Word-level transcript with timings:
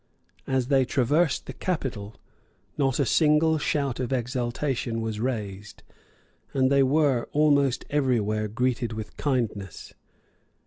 As 0.47 0.69
they 0.69 0.83
traversed 0.83 1.45
the 1.45 1.53
capital, 1.53 2.15
not 2.75 2.97
a 2.99 3.05
single 3.05 3.59
shout 3.59 3.99
of 3.99 4.11
exultation 4.11 4.99
was 4.99 5.19
raised; 5.19 5.83
and 6.55 6.71
they 6.71 6.81
were 6.81 7.27
almost 7.33 7.85
everywhere 7.87 8.47
greeted 8.47 8.93
with 8.93 9.15
kindness. 9.15 9.93